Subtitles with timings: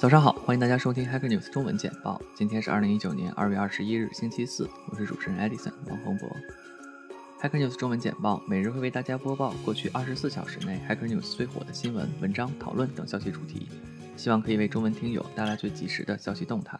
[0.00, 2.22] 早上好，欢迎大家收听 Hacker News 中文简报。
[2.32, 4.70] 今天是二零一九年二月二十一日，星期四。
[4.86, 6.30] 我是主持人 Edison 王洪博。
[7.40, 13.66] Hacker News 中文简报每日会为大家播报过去二十四小时内 Hacker News 最火的新闻、文章、讨论等消息主题，
[14.16, 16.78] 希望可以为中文听友带来最及时的消息动态。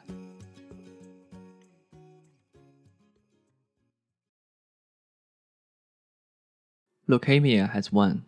[7.09, 8.21] Leukemia has won.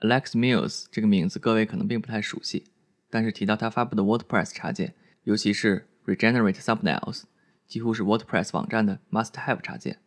[0.00, 2.66] Alex Mills 这个名字各位可能并不太熟悉，
[3.14, 4.92] 但是提到他发布的 WordPress 插件，
[5.22, 7.22] 尤其是 Regenerate Thumbnails，
[7.64, 10.00] 几乎是 WordPress 网站的 must-have 插件。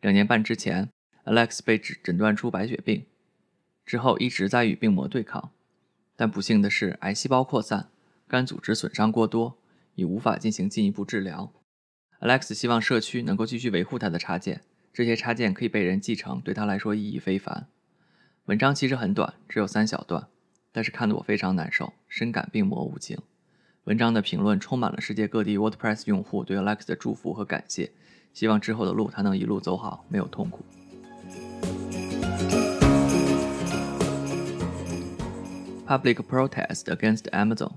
[0.00, 0.88] 两年半之前
[1.26, 3.06] ，Alex 被诊诊断出白血病，
[3.86, 5.52] 之后一直在与病魔对抗，
[6.16, 7.90] 但不幸的是，癌细胞扩散，
[8.26, 9.56] 肝组织损伤过多，
[9.94, 11.52] 已无法进行进一步治疗。
[12.18, 14.62] Alex 希望社区能够继续维护他的插件，
[14.92, 17.68] 这些插件可以被人继承，对他来说意义非凡。
[18.46, 20.26] 文章其实很短，只有三小段，
[20.72, 23.18] 但是看得我非常难受，深感病魔无情。
[23.84, 27.90] 文章的评论充满了世界各地 WordPress 用户对 Alex 的祝福和感谢，
[28.32, 30.64] 希望之后的路他能一路走好，没有痛苦。
[35.86, 37.72] Public protest against Amazon。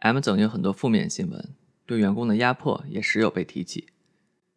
[0.00, 1.54] Amazon 有很多负面新闻，
[1.86, 3.86] 对员工的压迫也时有被提起。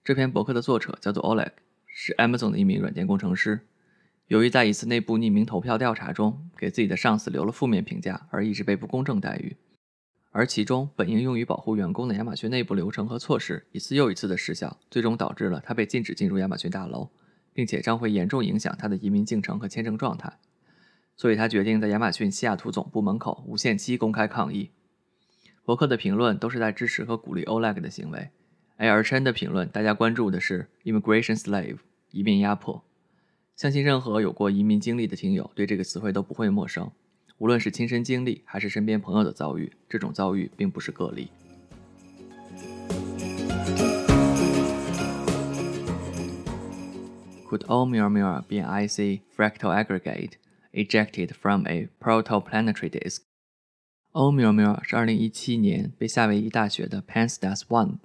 [0.03, 1.51] 这篇博客的作者叫做 Oleg，
[1.85, 3.67] 是 Amazon 的一名软件工程师。
[4.29, 9.57] 由于在一次内部匿名投票调查中给自己的上司留了负面评价，而一直被不公正待遇，
[10.29, 17.09] 而其中本应用于保护员工的亚马逊内部流程和措施一次又一次的失效，最终导致了他被禁止进入亚马逊大楼，
[17.53, 20.37] 并且将会严重影响他的移民进程和签证状态。
[21.15, 24.69] 所以他决定在亚马逊西雅图总部门口无限期公开抗议。
[25.65, 28.29] 博客的评论都是在支持和鼓励 Oleg 的行为
[28.77, 31.79] ，L 琛的评论大家关注的是 Immigration Slave
[32.11, 32.85] 移民压迫。
[33.59, 36.89] 相信任何有过移民经历的听友对这个词汇都不会陌生。
[37.39, 41.29] 无论是亲身经历还是身边朋友的遭遇，这种遭遇并不是个例。
[47.49, 50.35] Could Oumuamua be an IC fractal aggregate
[50.71, 53.23] ejected from a protoplanetary disk?
[54.13, 57.95] Oumuamua 是2017年被夏威夷大学的 Pan-STARRS One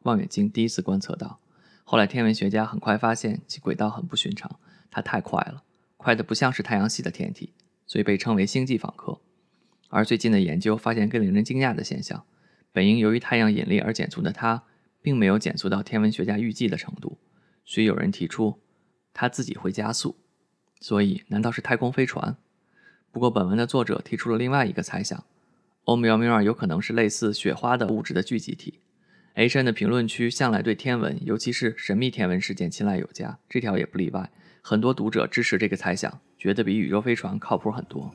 [0.00, 1.40] 望远镜第一次观测到，
[1.84, 4.60] 后来天文学家很快发现其轨道很不寻常。
[4.90, 5.62] 它太快了，
[5.96, 7.52] 快得不像是太阳系的天体，
[7.86, 9.20] 所以被称为星际访客。
[9.88, 12.24] 而最近的研究发现更令人惊讶的现象：
[12.72, 14.64] 本应由于太阳引力而减速的它，
[15.00, 17.18] 并没有减速到天文学家预计的程度。
[17.64, 18.60] 所以有人提出，
[19.12, 20.16] 它自己会加速。
[20.80, 22.36] 所以，难道是太空飞船？
[23.10, 25.24] 不过，本文的作者提出了另外一个猜想：
[25.84, 28.80] 欧米尔米尔有可能是类似雪花的物质的聚集体。
[29.34, 34.30] H N 的评论区向来对天文，尤其是神秘天文事件青睐有加，这条也不例外。
[34.70, 38.12] 很多读者支持这个猜想，觉得比宇宙飞船靠谱很多。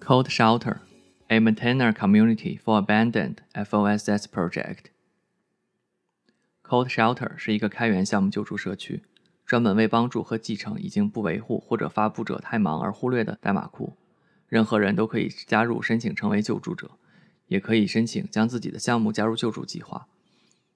[0.00, 0.78] Cold Shelter,
[1.28, 4.86] a maintainer community for abandoned FOSS project.
[6.64, 9.04] Cold Shelter 是一个开源项目救助社区，
[9.46, 13.96] 专门为帮助和继承已经不维护或者发布者太忙而忽略的代码库。
[14.48, 16.90] 任何人都可以加入申请成为救助者，
[17.46, 20.08] 也可以申请将自己的项目加入救助计划。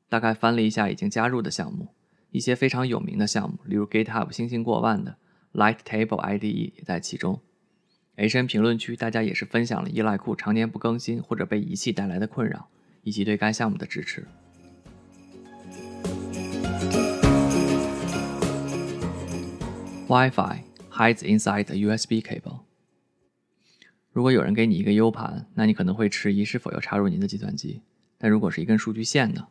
[0.08, 1.88] 大概翻了一下已经加入的项目，
[2.30, 5.16] 一些非常有名的项目，例如 GitHub 星星过万的
[5.52, 7.40] Light Table IDE 也在其中。
[8.16, 12.68] H N 评论区大家也是分享了依赖库常年不更新或者被遗弃带来的困扰，
[13.02, 14.26] 以及对该项目的支持。
[20.08, 22.60] Wi-Fi hides inside a USB cable。
[24.12, 27.82] 如果有人给你一个 U 盘，那你可能会迟疑是否要插入您的计算机。
[28.16, 29.48] 但如果是一根数据线呢？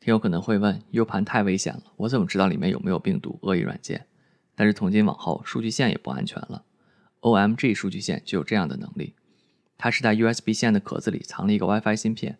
[0.00, 4.06] 听友可能会问，U 盘太危险了，我怎么知道里面有没有病毒、恶意软件？
[4.54, 6.64] 但是从今往后，数据线也不安全了。
[7.20, 9.14] OMG 数据线就有这样的能力，
[9.76, 12.38] 它是在 USB 线的壳子里藏了一个 WiFi 芯片，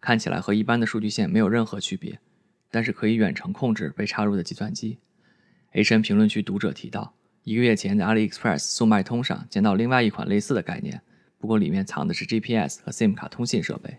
[0.00, 2.20] 看起来和一般的数据线没有任何区别，
[2.70, 4.98] 但是可以远程控制被插入的计算机。
[5.72, 11.02] H N 评论区读者提到，一个月前在 AliExpress 速卖通上见到另外一款类似的概念，
[11.38, 13.98] 不过里面藏的是 GPS 和 SIM 卡通信设备。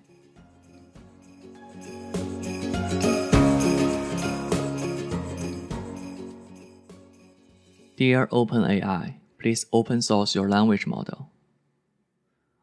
[8.00, 11.26] Dear OpenAI, please open source your language model.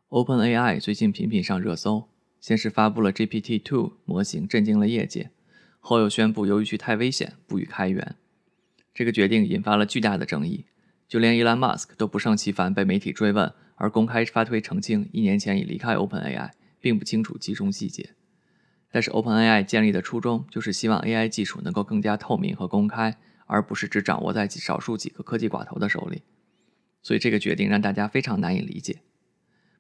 [0.09, 2.09] OpenAI 最近频频上热搜，
[2.41, 5.29] 先是发布了 GPT-2 模型，震惊了业界，
[5.79, 8.17] 后又宣布由于其太危险，不予开源。
[8.95, 10.65] 这个决定引发了巨大的争议，
[11.07, 18.15] 就连 Elon Musk 都不胜其烦，被媒体追问而公开发推澄清，一年前已离开 OpenAI，并不清楚其中细节。
[18.91, 23.19] 但是 OpenAI 建立的初衷就是希望 AI 技术能够更加透明和公开。
[23.47, 26.23] 而不是只掌握在少数几个科技寡头的手里。
[27.03, 29.01] 所以这个决定让大家非常难以理解。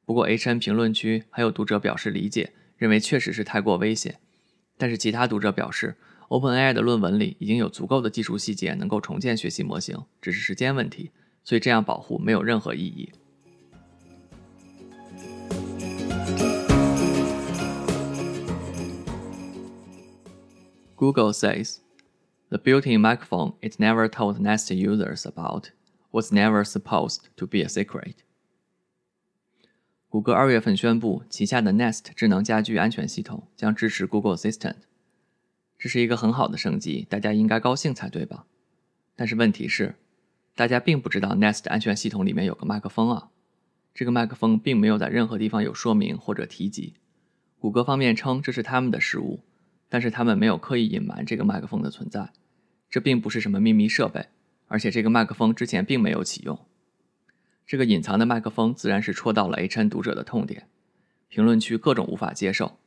[0.05, 4.21] 不过 H N 评论区还有读者表示理解，认为确实是太过危险。
[4.79, 5.97] 但是其他读者表示
[6.29, 11.11] ，OpenAI 的论文里已经有足够的技术细节能够重建学习模型，只是时间问题。
[11.43, 13.13] 所以这样保护没有任何意义。
[20.95, 21.79] Google says
[22.48, 25.70] the built-in microphone it never told Nest users about
[26.12, 28.14] was never supposed to be a secret.
[30.08, 34.76] 谷歌二月份宣布，旗下的 Nest 智能家居安全系统将支持 Google Assistant。
[35.78, 38.46] 这是一个很好的升级，大家应该高兴才对吧？
[39.14, 39.96] 但是问题是。
[40.54, 43.28] 大家并不知道 Nest 安全系统里面有个麦克风啊，
[43.93, 46.94] 这个麦克风并没有在任何地方有说明或者提及。
[47.58, 49.40] 谷歌方面称这是他们的失误，
[49.88, 52.31] 但是他们没有刻意隐瞒这个麦克风的存在。
[52.88, 54.27] 这并不是什么秘密设备，
[54.69, 56.59] 而且这个麦克风之前并没有启用。
[57.67, 60.69] 这个隐藏的麦克风自然是戳到了 HN 读者的痛点，
[61.29, 62.79] 评论区各种无法接受，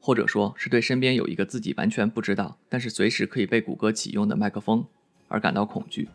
[0.00, 4.84] 或者说是对身边有一个自己完全不知道，但是随时可以被谷歌启用的麦克风
[5.28, 6.08] 而感到恐惧。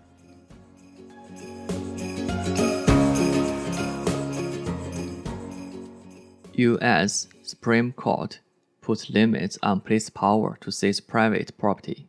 [6.55, 7.29] U.S.
[7.41, 8.39] Supreme Court
[8.81, 12.05] put limits on police power to seize private property.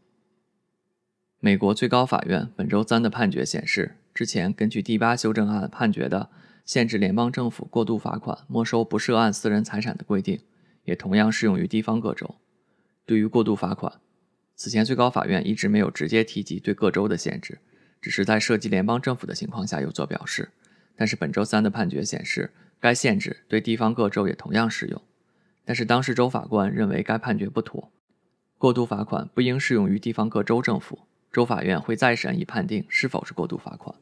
[1.38, 6.30] 美国最高法院本周三的判决显示，之前根据第八修正案判决的
[6.64, 10.40] 限制联邦政府过度罚款、没收不涉案私人财产的规定，
[10.84, 12.36] 也同样适用于地方各州。
[13.06, 14.00] 对于过度罚款，
[14.54, 17.58] 此前最高法院一直没有直接提及对各州的限制，
[18.00, 20.50] 只是在涉及联邦政府的情况下有所表示。
[20.94, 22.50] 但是本周三的判决显示。
[22.82, 25.02] 该限制对地方各州也同样适用，
[25.64, 27.90] 但是当时州法官认为该判决不妥，
[28.58, 31.00] 过度罚款不应适用于地方各州政府，
[31.32, 33.94] 州法院会再审以判定是否是过度罚款。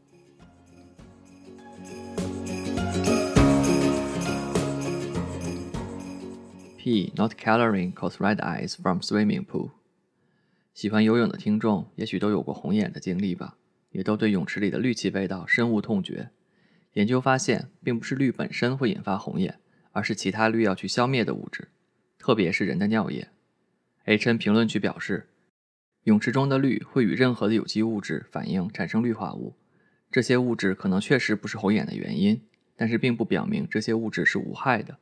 [6.79, 7.13] P.
[7.17, 9.73] Not coloring cause red eyes from swimming pool。
[10.73, 13.57] 喜欢游泳的听众也许都有过红眼的经历吧，
[13.91, 16.31] 也都对泳池里的氯气味道深恶痛绝。
[16.95, 19.59] 研究发现，并不是氯本身会引发红眼，
[19.99, 21.67] 而是其他氯要去消灭的物质，
[22.21, 23.31] 特别是人的尿液。
[24.05, 25.29] H N 评论区表示，
[26.05, 29.57] 泳池中的氯会与任何的有机物质反应产生氯化物，
[30.09, 32.41] 这些物质可能确实不是红眼的原因，
[32.77, 34.99] 但是并不表明这些物质是无害的。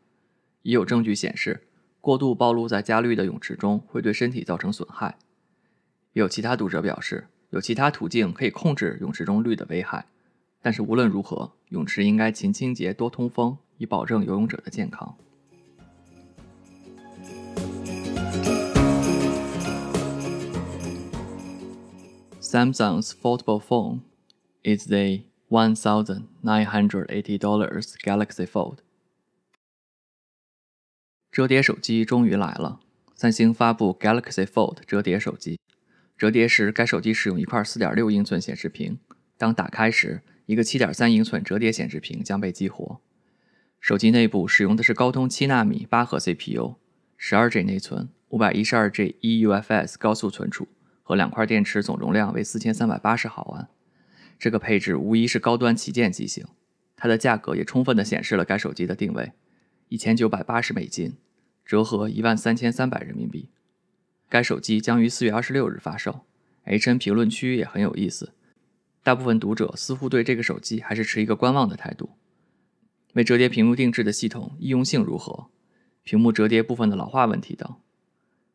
[0.62, 1.68] 已有证据显示，
[2.00, 5.18] 过度暴露在加氯的泳池中会对身体造成损害。
[6.14, 10.06] 有其他读者表示，有其他途径可以控制泳池中氯的危害。
[10.62, 15.16] 但是无论如何，泳池应该勤清洁、多通风，以保证游泳者的健康。
[22.40, 24.00] Samsung's foldable phone
[24.62, 28.78] is the one thousand nine hundred eighty dollars Galaxy Fold。
[31.32, 32.80] 折叠手机终于来了，
[33.14, 35.58] 三星发布 Galaxy Fold 折叠手机。
[36.16, 38.98] 折叠时，该手机使用一块四点六英寸显示屏，
[39.36, 40.22] 当打开时。
[40.46, 43.00] 一个七点三英寸折叠显示屏将被激活。
[43.86, 50.66] 手机内部使用的是高通7纳米八核 CPU，12G 内存，512G eUFS 高速存储
[51.04, 53.68] 和两块电池，总容量为4380毫安。
[54.40, 56.44] 这个配置无疑是高端旗舰机型。
[56.96, 59.30] 它的价格也充分的显示了该手机的定位
[59.90, 61.14] ：1980美金，
[61.64, 63.50] 折合13300人民币。
[64.28, 66.22] 该手机将于4月26日发售。
[66.64, 68.32] HN 评论区也很有意思。
[69.04, 72.10] 大部分读者似乎对这个手机还是持一个观望的态度。
[73.16, 75.46] 为折叠屏幕定制的系统易用性如何？
[76.02, 77.76] 屏幕折叠部分的老化问题等。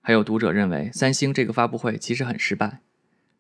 [0.01, 2.81] 还有读者认为三星这个发布会其实很失败。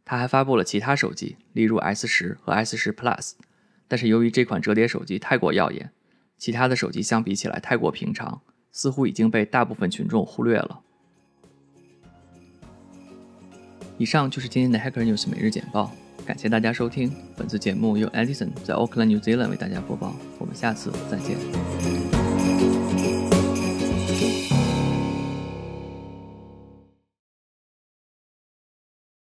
[0.03, 3.33] 他还发布了其他手机，例如 S 十和 S 十 Plus，
[3.87, 5.91] 但是由于这款折叠手机太过耀眼，
[6.39, 10.81] 其他的手机相比起来太过平常，似乎已经被大部分群众忽略了。
[13.99, 15.91] 以上就是今天的 Hacker News 每日简报。
[16.25, 20.15] 感谢大家收听本次节目，由 Edison 在 Auckland New Zealand 为大家播报。
[20.37, 22.20] 我们下次再见。